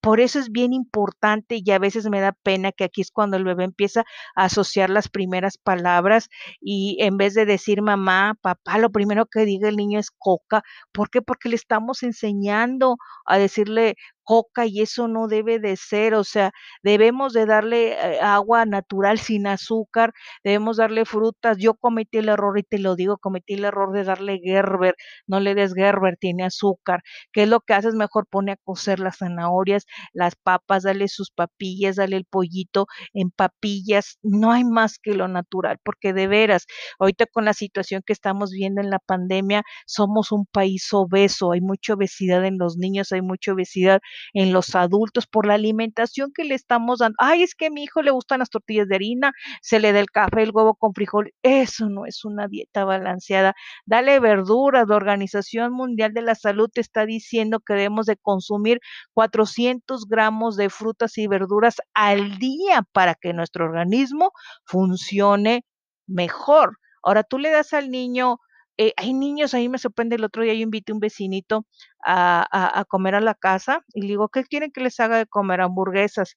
por 0.05 0.21
eso 0.21 0.39
es 0.39 0.53
bien 0.53 0.75
importante 0.75 1.63
y 1.65 1.71
a 1.71 1.79
veces 1.79 2.11
me 2.11 2.21
da 2.21 2.33
pena 2.33 2.73
que 2.73 2.85
aquí 2.85 3.01
es 3.01 3.11
cuando 3.11 3.39
el 3.39 3.45
bebé 3.45 3.65
empieza 3.65 4.03
a 4.37 4.45
asociar 4.45 4.91
las 4.91 5.09
primeras 5.09 5.57
palabras 5.57 6.29
y 6.61 6.99
en 7.01 7.17
vez 7.17 7.33
de 7.33 7.47
decir 7.47 7.81
mamá, 7.81 8.35
papá, 8.43 8.77
lo 8.77 8.91
primero 8.93 9.25
que 9.25 9.47
diga 9.47 9.67
el 9.67 9.77
niño 9.77 9.99
es 9.99 10.11
coca. 10.11 10.63
¿Por 10.93 11.09
qué? 11.09 11.23
Porque 11.23 11.49
le 11.49 11.55
estamos 11.55 12.03
enseñando 12.03 12.99
a 13.25 13.39
decirle 13.39 13.97
coca 14.25 14.67
y 14.67 14.81
eso 14.81 15.09
no 15.09 15.29
debe 15.29 15.59
de 15.59 15.77
ser, 15.77 16.15
o 16.15 16.25
sea, 16.25 16.53
debemos 16.83 17.33
de 17.33 17.47
darle 17.47 17.93
eh, 17.93 18.21
agua 18.21 18.67
natural 18.67 19.19
sin 19.19 19.47
azúcar, 19.47 20.13
debemos 20.43 20.79
darle 20.79 21.05
frutas. 21.05 21.59
Yo 21.59 21.75
cometí 21.75 22.19
el 22.19 22.29
error 22.29 22.59
y 22.59 22.63
te 22.63 22.79
lo 22.79 22.97
digo, 22.97 23.19
cometí 23.19 23.55
el 23.55 23.65
error 23.65 23.93
de 23.93 24.05
darle 24.05 24.41
Gerber, 24.43 24.95
no 25.27 25.41
le 25.41 25.55
des 25.55 25.75
Gerber, 25.75 26.17
tiene 26.19 26.45
azúcar. 26.45 27.03
¿Qué 27.33 27.45
es 27.45 27.49
lo 27.49 27.61
que 27.61 27.75
haces? 27.75 27.95
Mejor 27.95 28.27
pone 28.29 28.53
a 28.53 28.57
cocer 28.65 29.01
las 29.01 29.19
zanahorias, 29.19 29.87
las 30.13 30.35
papas, 30.37 30.83
dale 30.85 31.09
sus 31.09 31.31
papillas, 31.31 31.97
dale 31.97 32.17
el 32.17 32.25
pollito 32.25 32.87
en 33.13 33.31
papillas, 33.31 34.19
no 34.23 34.53
hay 34.53 34.65
más 34.65 34.99
que 34.99 35.15
lo 35.15 35.29
natural, 35.29 35.79
porque 35.85 36.13
de 36.13 36.27
veras, 36.27 36.67
ahorita 36.99 37.27
con 37.27 37.45
la 37.45 37.55
situación 37.55 38.03
que 38.07 38.13
estamos 38.13 38.51
viendo 38.53 38.81
en 38.81 38.91
la 38.91 38.99
pandemia, 38.99 39.63
somos 39.87 40.33
un 40.33 40.47
país 40.47 40.93
obeso, 40.93 41.53
hay 41.53 41.61
mucha 41.61 41.95
obesidad 41.95 42.45
en 42.45 42.59
los 42.59 42.77
niños, 42.77 43.13
hay 43.13 43.23
mucha 43.23 43.53
obesidad 43.53 44.01
en 44.33 44.53
los 44.53 44.75
adultos 44.75 45.27
por 45.27 45.47
la 45.47 45.55
alimentación 45.55 46.33
que 46.35 46.45
le 46.45 46.55
estamos 46.55 46.99
dando. 46.99 47.17
Ay, 47.19 47.43
es 47.43 47.55
que 47.55 47.67
a 47.67 47.71
mi 47.71 47.85
hijo 47.85 48.03
le 48.03 48.11
gustan 48.11 48.41
las 48.41 48.51
tortillas 48.51 48.89
de 48.89 48.97
harina, 48.97 49.33
se 49.63 49.81
le 49.81 49.93
da 49.93 50.01
el 50.01 50.11
café, 50.11 50.43
el 50.43 50.51
huevo 50.53 50.75
con 50.75 50.95
frijol. 50.95 51.33
Eso 51.43 51.89
no 51.89 52.07
es 52.07 52.25
una 52.25 52.49
dieta 52.49 52.85
balanceada. 52.85 53.55
Dale 53.87 54.21
verduras. 54.21 54.89
La 54.89 54.97
Organización 54.97 55.73
Mundial 55.73 56.13
de 56.15 56.23
la 56.23 56.35
Salud 56.35 56.69
te 56.73 56.81
está 56.81 57.07
diciendo 57.07 57.61
que 57.61 57.75
debemos 57.75 58.07
de 58.07 58.17
consumir 58.17 58.81
400 59.15 60.07
gramos 60.07 60.57
de 60.57 60.71
frutas 60.71 61.17
y 61.19 61.27
verduras 61.27 61.77
al 61.95 62.39
día 62.39 62.83
para 62.93 63.15
que 63.15 63.33
nuestro 63.33 63.65
organismo 63.67 64.33
funcione 64.65 65.65
mejor. 66.07 66.79
Ahora 67.03 67.23
tú 67.23 67.39
le 67.39 67.51
das 67.51 67.73
al 67.73 67.91
niño, 67.91 68.39
eh, 68.79 68.93
hay 68.97 69.13
niños, 69.15 69.55
a 69.55 69.59
mí 69.59 69.69
me 69.69 69.79
sorprende, 69.79 70.17
el 70.17 70.25
otro 70.25 70.43
día 70.43 70.55
yo 70.55 70.61
invité 70.63 70.93
a 70.93 70.95
un 70.95 71.01
vecinito 71.01 71.67
a, 72.05 72.47
a, 72.81 72.85
comer 72.87 73.15
a 73.15 73.21
la 73.21 73.35
casa 73.35 73.85
y 73.95 74.03
le 74.03 74.09
digo, 74.09 74.29
¿qué 74.29 74.45
quieren 74.45 74.73
que 74.73 74.81
les 74.83 74.99
haga 75.01 75.19
de 75.19 75.27
comer? 75.27 75.61
Hamburguesas. 75.61 76.35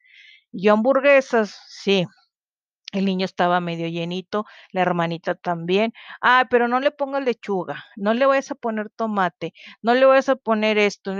Yo 0.51 0.73
hamburguesas, 0.73 1.55
sí, 1.67 2.05
el 2.93 3.05
niño 3.05 3.25
estaba 3.25 3.59
medio 3.59 3.87
llenito, 3.87 4.45
la 4.71 4.81
hermanita 4.81 5.35
también. 5.35 5.93
Ah, 6.21 6.47
pero 6.49 6.67
no 6.69 6.79
le 6.79 6.91
pongas 6.91 7.23
lechuga, 7.23 7.83
no 7.97 8.13
le 8.13 8.25
vayas 8.25 8.51
a 8.51 8.55
poner 8.55 8.89
tomate, 8.95 9.53
no 9.81 9.93
le 9.93 10.05
vayas 10.05 10.29
a 10.29 10.35
poner 10.37 10.77
esto. 10.77 11.13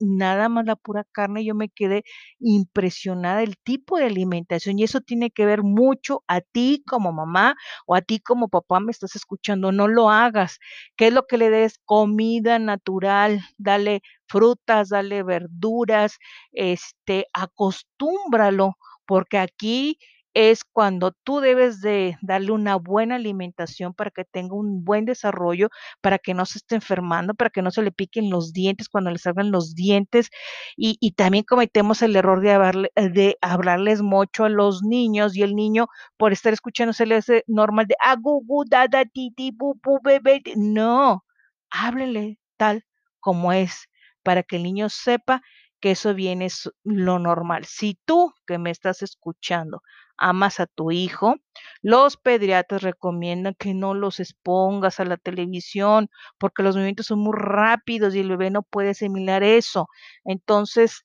Nada 0.00 0.48
más 0.48 0.64
la 0.66 0.76
pura 0.76 1.04
carne. 1.12 1.44
Yo 1.44 1.54
me 1.54 1.68
quedé 1.68 2.04
impresionada 2.38 3.42
el 3.42 3.56
tipo 3.58 3.98
de 3.98 4.06
alimentación 4.06 4.78
y 4.78 4.84
eso 4.84 5.00
tiene 5.00 5.30
que 5.30 5.46
ver 5.46 5.62
mucho 5.62 6.22
a 6.28 6.40
ti 6.40 6.82
como 6.86 7.12
mamá 7.12 7.56
o 7.86 7.94
a 7.94 8.00
ti 8.02 8.20
como 8.20 8.48
papá 8.48 8.80
me 8.80 8.92
estás 8.92 9.16
escuchando. 9.16 9.72
No 9.72 9.88
lo 9.88 10.10
hagas. 10.10 10.58
¿Qué 10.96 11.08
es 11.08 11.12
lo 11.12 11.26
que 11.26 11.38
le 11.38 11.50
des? 11.50 11.78
Comida 11.84 12.58
natural, 12.58 13.40
dale 13.58 14.02
frutas, 14.28 14.88
dale 14.90 15.22
verduras, 15.22 16.18
este, 16.52 17.26
acostúmbralo, 17.32 18.76
porque 19.06 19.38
aquí 19.38 19.98
es 20.36 20.64
cuando 20.64 21.12
tú 21.12 21.40
debes 21.40 21.80
de 21.80 22.18
darle 22.20 22.52
una 22.52 22.76
buena 22.76 23.14
alimentación 23.14 23.94
para 23.94 24.10
que 24.10 24.26
tenga 24.26 24.54
un 24.54 24.84
buen 24.84 25.06
desarrollo, 25.06 25.70
para 26.02 26.18
que 26.18 26.34
no 26.34 26.44
se 26.44 26.58
esté 26.58 26.74
enfermando, 26.74 27.32
para 27.32 27.48
que 27.48 27.62
no 27.62 27.70
se 27.70 27.80
le 27.80 27.90
piquen 27.90 28.28
los 28.28 28.52
dientes 28.52 28.90
cuando 28.90 29.10
le 29.10 29.16
salgan 29.18 29.50
los 29.50 29.74
dientes. 29.74 30.28
Y, 30.76 31.12
también 31.12 31.44
cometemos 31.44 32.02
el 32.02 32.14
error 32.16 32.42
de, 32.42 32.52
hablarle, 32.52 32.92
de 32.96 33.38
hablarles 33.40 34.02
mucho 34.02 34.44
a 34.44 34.50
los 34.50 34.82
niños 34.82 35.34
y 35.34 35.42
el 35.42 35.54
niño 35.56 35.86
por 36.18 36.32
estar 36.32 36.52
escuchando 36.52 36.92
se 36.92 37.06
le 37.06 37.14
hace 37.14 37.42
normal 37.46 37.86
de 37.86 37.96
agugu, 37.98 38.64
ah, 38.64 38.66
dada, 38.68 39.04
titi, 39.06 39.52
bu, 39.52 39.80
bebé. 40.04 40.42
No, 40.54 41.24
háblele 41.70 42.38
tal 42.58 42.84
como 43.20 43.52
es, 43.52 43.88
para 44.22 44.42
que 44.42 44.56
el 44.56 44.64
niño 44.64 44.90
sepa 44.90 45.40
que 45.80 45.92
eso 45.92 46.12
viene 46.14 46.46
es 46.46 46.70
lo 46.84 47.18
normal. 47.18 47.64
Si 47.64 47.98
tú 48.04 48.34
que 48.46 48.58
me 48.58 48.70
estás 48.70 49.02
escuchando 49.02 49.80
amas 50.18 50.60
a 50.60 50.66
tu 50.66 50.90
hijo, 50.92 51.36
los 51.82 52.16
pediatras 52.16 52.82
recomiendan 52.82 53.54
que 53.58 53.74
no 53.74 53.94
los 53.94 54.20
expongas 54.20 55.00
a 55.00 55.04
la 55.04 55.16
televisión 55.16 56.08
porque 56.38 56.62
los 56.62 56.76
movimientos 56.76 57.06
son 57.06 57.20
muy 57.20 57.34
rápidos 57.36 58.14
y 58.14 58.20
el 58.20 58.28
bebé 58.30 58.50
no 58.50 58.62
puede 58.62 58.90
asimilar 58.90 59.42
eso. 59.42 59.88
Entonces, 60.24 61.04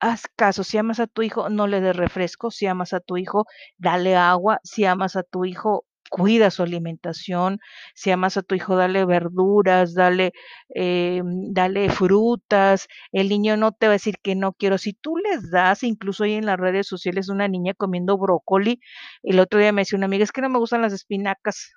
haz 0.00 0.24
caso, 0.36 0.64
si 0.64 0.78
amas 0.78 1.00
a 1.00 1.06
tu 1.06 1.22
hijo, 1.22 1.48
no 1.50 1.66
le 1.66 1.80
des 1.80 1.96
refresco, 1.96 2.50
si 2.50 2.66
amas 2.66 2.92
a 2.94 3.00
tu 3.00 3.16
hijo, 3.16 3.46
dale 3.78 4.16
agua, 4.16 4.60
si 4.64 4.84
amas 4.86 5.16
a 5.16 5.22
tu 5.24 5.44
hijo, 5.46 5.85
cuida 6.10 6.50
su 6.50 6.62
alimentación, 6.62 7.58
si 7.94 8.10
amas 8.10 8.36
a 8.36 8.42
tu 8.42 8.54
hijo, 8.54 8.76
dale 8.76 9.04
verduras, 9.04 9.94
dale, 9.94 10.32
eh, 10.74 11.22
dale 11.24 11.90
frutas, 11.90 12.88
el 13.12 13.28
niño 13.28 13.56
no 13.56 13.72
te 13.72 13.86
va 13.86 13.92
a 13.92 13.94
decir 13.94 14.16
que 14.22 14.34
no 14.34 14.52
quiero, 14.52 14.78
si 14.78 14.92
tú 14.94 15.16
les 15.16 15.50
das, 15.50 15.82
incluso 15.82 16.24
hoy 16.24 16.34
en 16.34 16.46
las 16.46 16.58
redes 16.58 16.86
sociales 16.86 17.28
una 17.28 17.48
niña 17.48 17.74
comiendo 17.74 18.18
brócoli, 18.18 18.80
el 19.22 19.40
otro 19.40 19.60
día 19.60 19.72
me 19.72 19.82
decía 19.82 19.96
una 19.96 20.06
amiga, 20.06 20.24
es 20.24 20.32
que 20.32 20.40
no 20.42 20.48
me 20.48 20.58
gustan 20.58 20.82
las 20.82 20.92
espinacas, 20.92 21.72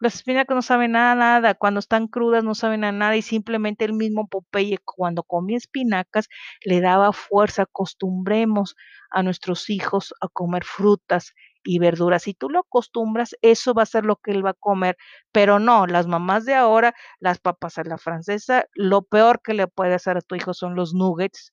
las 0.00 0.16
espinacas 0.16 0.54
no 0.54 0.62
saben 0.62 0.92
nada, 0.92 1.14
nada, 1.14 1.54
cuando 1.54 1.80
están 1.80 2.08
crudas 2.08 2.44
no 2.44 2.54
saben 2.54 2.84
a 2.84 2.92
nada 2.92 3.16
y 3.16 3.22
simplemente 3.22 3.84
el 3.84 3.94
mismo 3.94 4.28
Popeye 4.28 4.78
cuando 4.84 5.22
comía 5.22 5.56
espinacas 5.56 6.28
le 6.64 6.80
daba 6.80 7.12
fuerza, 7.12 7.62
acostumbremos 7.62 8.76
a 9.10 9.22
nuestros 9.22 9.70
hijos 9.70 10.12
a 10.20 10.28
comer 10.28 10.64
frutas 10.64 11.32
y 11.64 11.78
verduras. 11.78 12.22
Si 12.22 12.34
tú 12.34 12.50
lo 12.50 12.60
acostumbras, 12.60 13.36
eso 13.42 13.74
va 13.74 13.82
a 13.82 13.86
ser 13.86 14.04
lo 14.04 14.16
que 14.16 14.32
él 14.32 14.44
va 14.44 14.50
a 14.50 14.54
comer. 14.54 14.96
Pero 15.32 15.58
no, 15.58 15.86
las 15.86 16.06
mamás 16.06 16.44
de 16.44 16.54
ahora, 16.54 16.94
las 17.20 17.38
papas 17.40 17.78
a 17.78 17.84
la 17.84 17.98
francesa, 17.98 18.66
lo 18.74 19.02
peor 19.02 19.40
que 19.42 19.54
le 19.54 19.66
puede 19.66 19.94
hacer 19.94 20.16
a 20.16 20.20
tu 20.20 20.34
hijo 20.36 20.54
son 20.54 20.76
los 20.76 20.94
nuggets. 20.94 21.52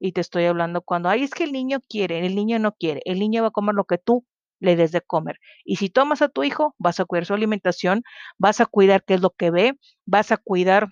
Y 0.00 0.12
te 0.12 0.20
estoy 0.20 0.44
hablando 0.46 0.82
cuando, 0.82 1.08
ay, 1.08 1.22
es 1.22 1.30
que 1.30 1.44
el 1.44 1.52
niño 1.52 1.78
quiere, 1.88 2.26
el 2.26 2.34
niño 2.34 2.58
no 2.58 2.72
quiere, 2.72 3.02
el 3.04 3.20
niño 3.20 3.42
va 3.42 3.48
a 3.48 3.52
comer 3.52 3.74
lo 3.76 3.84
que 3.84 3.98
tú 3.98 4.24
le 4.58 4.76
des 4.76 4.92
de 4.92 5.00
comer. 5.00 5.38
Y 5.64 5.76
si 5.76 5.90
tomas 5.90 6.22
a 6.22 6.28
tu 6.28 6.42
hijo, 6.44 6.74
vas 6.78 7.00
a 7.00 7.04
cuidar 7.04 7.26
su 7.26 7.34
alimentación, 7.34 8.02
vas 8.38 8.60
a 8.60 8.66
cuidar 8.66 9.04
qué 9.04 9.14
es 9.14 9.20
lo 9.20 9.30
que 9.30 9.50
ve, 9.50 9.78
vas 10.06 10.32
a 10.32 10.38
cuidar 10.38 10.88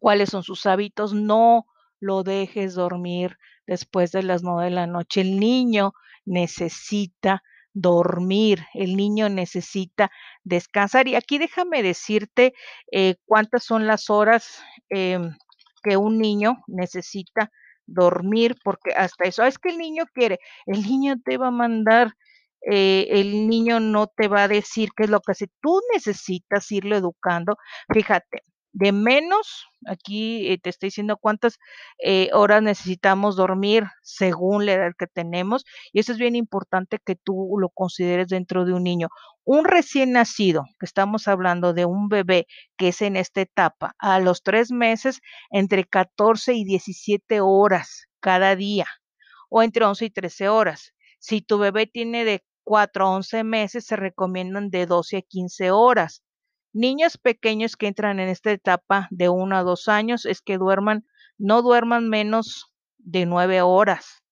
cuáles 0.00 0.30
son 0.30 0.42
sus 0.42 0.66
hábitos, 0.66 1.14
no 1.14 1.66
lo 2.00 2.22
dejes 2.22 2.74
dormir 2.74 3.36
después 3.66 4.12
de 4.12 4.22
las 4.22 4.42
nueve 4.42 4.64
de 4.64 4.70
la 4.70 4.86
noche. 4.86 5.22
El 5.22 5.40
niño 5.40 5.92
necesita 6.24 7.42
dormir, 7.74 8.64
el 8.72 8.96
niño 8.96 9.28
necesita 9.28 10.10
descansar. 10.44 11.08
Y 11.08 11.16
aquí 11.16 11.38
déjame 11.38 11.82
decirte 11.82 12.54
eh, 12.90 13.16
cuántas 13.26 13.64
son 13.64 13.86
las 13.86 14.08
horas 14.08 14.62
em, 14.88 15.36
que 15.82 15.96
un 15.96 16.18
niño 16.18 16.62
necesita 16.66 17.50
dormir, 17.86 18.56
porque 18.64 18.92
hasta 18.96 19.24
eso, 19.24 19.42
ah, 19.42 19.48
es 19.48 19.58
que 19.58 19.70
el 19.70 19.78
niño 19.78 20.04
quiere, 20.14 20.38
el 20.66 20.82
niño 20.82 21.16
te 21.22 21.36
va 21.36 21.48
a 21.48 21.50
mandar, 21.50 22.14
eh, 22.62 23.08
el 23.10 23.46
niño 23.48 23.80
no 23.80 24.06
te 24.06 24.28
va 24.28 24.44
a 24.44 24.48
decir 24.48 24.90
qué 24.96 25.04
es 25.04 25.10
lo 25.10 25.20
que 25.20 25.32
hace, 25.32 25.48
tú 25.60 25.80
necesitas 25.92 26.70
irlo 26.72 26.96
educando. 26.96 27.56
Fíjate, 27.92 28.42
de 28.74 28.90
menos, 28.90 29.66
aquí 29.86 30.50
eh, 30.50 30.58
te 30.58 30.68
estoy 30.70 30.88
diciendo 30.88 31.16
cuántas 31.16 31.58
eh, 32.02 32.28
horas 32.32 32.60
necesitamos 32.60 33.36
dormir 33.36 33.84
según 34.02 34.66
la 34.66 34.72
edad 34.72 34.92
que 34.98 35.06
tenemos, 35.06 35.64
y 35.92 36.00
eso 36.00 36.12
es 36.12 36.18
bien 36.18 36.34
importante 36.34 36.98
que 37.04 37.14
tú 37.14 37.54
lo 37.58 37.68
consideres 37.68 38.28
dentro 38.28 38.64
de 38.64 38.72
un 38.72 38.82
niño. 38.82 39.08
Un 39.44 39.64
recién 39.64 40.12
nacido, 40.12 40.64
que 40.80 40.86
estamos 40.86 41.28
hablando 41.28 41.72
de 41.72 41.84
un 41.86 42.08
bebé 42.08 42.46
que 42.76 42.88
es 42.88 43.00
en 43.00 43.16
esta 43.16 43.42
etapa, 43.42 43.94
a 43.98 44.18
los 44.18 44.42
tres 44.42 44.72
meses, 44.72 45.20
entre 45.50 45.84
14 45.84 46.54
y 46.54 46.64
17 46.64 47.40
horas 47.40 48.08
cada 48.18 48.56
día, 48.56 48.86
o 49.50 49.62
entre 49.62 49.84
11 49.84 50.06
y 50.06 50.10
13 50.10 50.48
horas. 50.48 50.94
Si 51.20 51.42
tu 51.42 51.58
bebé 51.58 51.86
tiene 51.86 52.24
de 52.24 52.44
4 52.64 53.06
a 53.06 53.10
11 53.10 53.44
meses, 53.44 53.86
se 53.86 53.94
recomiendan 53.94 54.70
de 54.70 54.86
12 54.86 55.18
a 55.18 55.22
15 55.22 55.70
horas 55.70 56.23
Niños 56.74 57.18
pequeños 57.18 57.76
que 57.76 57.86
entran 57.86 58.18
en 58.18 58.28
esta 58.28 58.50
etapa 58.50 59.06
de 59.12 59.28
uno 59.28 59.56
a 59.56 59.62
dos 59.62 59.86
años 59.86 60.26
es 60.26 60.42
que 60.42 60.58
duerman, 60.58 61.06
no 61.38 61.62
duerman 61.62 62.08
menos 62.08 62.74
de 62.98 63.26
nueve 63.26 63.62
horas, 63.62 64.24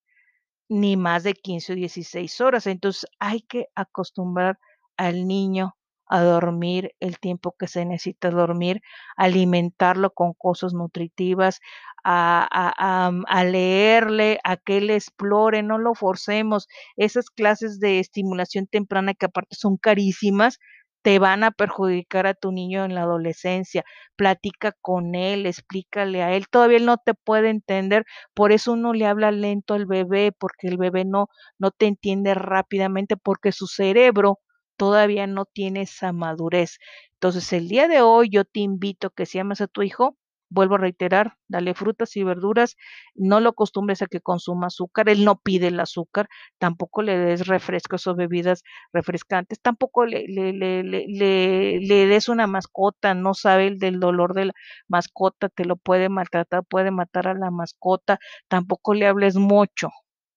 ni 0.68 0.96
más 0.96 1.22
de 1.22 1.34
15 1.34 1.75
o 1.75 1.76
16 1.76 2.40
horas. 2.40 2.66
Entonces 2.66 3.08
hay 3.20 3.42
que 3.42 3.68
acostumbrar 3.76 4.58
al 4.96 5.28
niño 5.28 5.76
a 6.06 6.20
dormir 6.20 6.94
el 6.99 7.20
tiempo 7.20 7.54
que 7.56 7.68
se 7.68 7.84
necesita 7.84 8.30
dormir, 8.30 8.82
alimentarlo 9.16 10.11
con 10.12 10.34
cosas 10.34 10.75
nutritivas, 10.75 11.61
a, 12.04 12.49
a, 12.50 13.12
a, 13.28 13.44
leerle, 13.44 14.40
a 14.42 14.56
que 14.56 14.78
él 14.78 14.90
explore, 14.90 15.62
no 15.62 15.78
lo 15.78 15.94
forcemos. 15.94 16.66
Esas 16.96 17.30
clases 17.30 17.78
de 17.78 18.00
estimulación 18.00 18.66
temprana 18.66 19.14
que 19.14 19.26
aparte 19.26 19.54
son 19.54 19.76
carísimas, 19.76 20.58
te 21.02 21.18
van 21.18 21.44
a 21.44 21.50
perjudicar 21.50 22.26
a 22.26 22.35
tu 22.35 22.52
niño 22.52 22.85
en 22.85 22.94
la 22.94 23.02
adolescencia. 23.02 23.85
Platica 24.16 24.73
con 24.80 25.14
él, 25.14 25.47
explícale 25.47 26.23
a 26.23 26.32
él. 26.35 26.49
Todavía 26.49 26.78
él 26.78 26.87
no 26.87 26.97
te 26.99 27.14
puede 27.14 27.50
entender, 27.50 28.04
por 28.35 28.52
eso 28.52 28.73
uno 28.73 28.92
le 28.92 29.06
habla 29.06 29.30
lento 29.32 29.75
al 29.75 29.87
bebé, 29.87 30.32
porque 30.32 30.68
el 30.68 30.76
bebé 30.78 31.04
no, 31.04 31.28
no 31.59 31.71
te 31.71 31.87
entiende 31.87 32.35
rápidamente, 32.35 33.16
porque 33.16 33.52
su 33.52 33.66
cerebro 33.66 34.40
todavía 34.76 35.26
no 35.26 35.44
tiene 35.44 35.82
esa 35.82 36.12
madurez. 36.12 36.78
Entonces, 37.14 37.52
el 37.52 37.68
día 37.68 37.88
de 37.88 38.00
hoy 38.02 38.28
yo 38.30 38.44
te 38.44 38.61
invito 38.61 39.11
que 39.11 39.26
si 39.26 39.38
amas 39.38 39.61
a 39.61 39.66
tu 39.68 39.82
hijo, 39.82 40.16
vuelvo 40.52 40.76
a 40.76 40.78
reiterar, 40.78 41.35
dale 41.49 41.75
frutas 41.75 42.16
y 42.16 42.23
verduras, 42.25 42.76
no 43.14 43.40
lo 43.40 43.50
acostumbres 43.50 44.02
a 44.02 44.06
que 44.06 44.21
consuma 44.21 44.68
azúcar, 44.68 45.09
él 45.09 45.25
no 45.25 45.40
pide 45.40 45.68
el 45.68 45.80
azúcar, 45.80 46.28
tampoco 46.59 47.02
le 47.02 47.16
des 47.18 47.47
refrescos 47.47 48.06
o 48.06 48.14
bebidas 48.14 48.62
refrescantes, 48.92 49.61
tampoco 49.61 50.06
le, 50.06 50.26
le, 50.28 50.52
le, 50.52 50.82
le, 50.82 52.06
des 52.06 52.28
una 52.28 52.47
mascota, 52.47 53.14
no 53.14 53.35
sabe 53.35 53.66
el 53.68 53.78
del 53.78 54.00
dolor 54.00 54.35
de 54.35 54.47
la 54.47 54.52
mascota, 54.88 55.49
te 55.49 55.64
lo 55.64 55.76
puede 55.76 56.09
maltratar, 56.09 56.64
puede 56.64 56.90
matar 56.90 57.28
a 57.28 57.35
la 57.35 57.50
mascota, 57.50 58.18
tampoco 58.49 58.94
le 58.94 59.06
hables 59.06 59.37
mucho, 59.37 59.88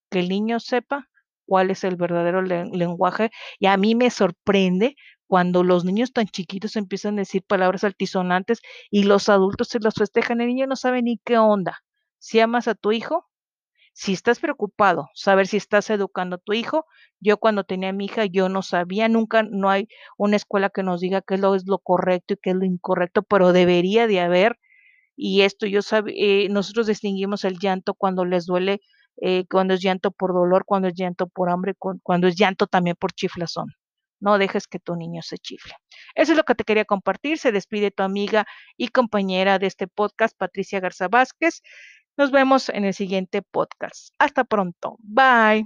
que 0.09 0.19
el 0.19 0.29
niño 0.29 0.59
sepa 0.59 1.09
cuál 1.45 1.69
es 1.71 1.83
el 1.83 1.95
verdadero 1.95 2.41
lenguaje 2.41 3.29
y 3.59 3.67
a 3.67 3.77
mí 3.77 3.95
me 3.95 4.09
sorprende 4.09 4.95
cuando 5.27 5.63
los 5.63 5.85
niños 5.85 6.13
tan 6.13 6.27
chiquitos 6.27 6.75
empiezan 6.75 7.15
a 7.15 7.21
decir 7.21 7.43
palabras 7.43 7.83
altisonantes 7.83 8.61
y 8.91 9.03
los 9.03 9.29
adultos 9.29 9.69
se 9.69 9.79
las 9.79 9.95
festejan, 9.95 10.41
el 10.41 10.47
niño 10.47 10.67
no 10.67 10.75
sabe 10.75 11.01
ni 11.01 11.17
qué 11.23 11.37
onda. 11.37 11.83
si 12.19 12.39
amas 12.39 12.67
a 12.67 12.75
tu 12.75 12.91
hijo, 12.91 13.27
si 13.93 14.13
estás 14.13 14.39
preocupado, 14.39 15.09
saber 15.15 15.47
si 15.47 15.57
estás 15.57 15.89
educando 15.89 16.35
a 16.35 16.39
tu 16.39 16.53
hijo. 16.53 16.85
Yo 17.21 17.37
cuando 17.37 17.63
tenía 17.63 17.89
a 17.89 17.93
mi 17.93 18.05
hija, 18.05 18.25
yo 18.25 18.49
no 18.49 18.61
sabía, 18.61 19.07
nunca, 19.09 19.43
no 19.43 19.69
hay 19.69 19.87
una 20.17 20.35
escuela 20.35 20.69
que 20.69 20.83
nos 20.83 20.99
diga 21.01 21.21
qué 21.21 21.35
es 21.35 21.39
lo, 21.41 21.55
es 21.55 21.65
lo 21.67 21.79
correcto 21.79 22.33
y 22.33 22.37
qué 22.37 22.51
es 22.51 22.55
lo 22.57 22.65
incorrecto, 22.65 23.23
pero 23.23 23.53
debería 23.53 24.07
de 24.07 24.19
haber. 24.19 24.59
Y 25.15 25.41
esto 25.43 25.67
yo 25.67 25.81
sabía, 25.81 26.15
eh, 26.17 26.49
nosotros 26.49 26.87
distinguimos 26.87 27.45
el 27.45 27.59
llanto 27.59 27.93
cuando 27.95 28.25
les 28.25 28.45
duele, 28.47 28.81
eh, 29.21 29.45
cuando 29.49 29.75
es 29.75 29.81
llanto 29.81 30.11
por 30.11 30.33
dolor, 30.33 30.65
cuando 30.65 30.89
es 30.89 30.95
llanto 30.95 31.27
por 31.27 31.49
hambre, 31.49 31.75
cuando 32.03 32.27
es 32.27 32.35
llanto 32.37 32.67
también 32.67 32.97
por 32.99 33.13
chiflazón. 33.13 33.69
No 34.19 34.37
dejes 34.37 34.67
que 34.67 34.79
tu 34.79 34.95
niño 34.95 35.21
se 35.21 35.37
chifle. 35.37 35.73
Eso 36.15 36.31
es 36.33 36.37
lo 36.37 36.43
que 36.43 36.55
te 36.55 36.63
quería 36.63 36.85
compartir. 36.85 37.37
Se 37.37 37.51
despide 37.51 37.91
tu 37.91 38.03
amiga 38.03 38.45
y 38.77 38.89
compañera 38.89 39.59
de 39.59 39.67
este 39.67 39.87
podcast, 39.87 40.37
Patricia 40.37 40.79
Garza 40.79 41.07
Vázquez. 41.07 41.61
Nos 42.17 42.31
vemos 42.31 42.69
en 42.69 42.85
el 42.85 42.93
siguiente 42.93 43.41
podcast. 43.41 44.13
Hasta 44.19 44.43
pronto. 44.45 44.97
Bye. 44.99 45.65